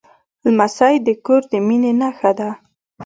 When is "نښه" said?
2.01-2.31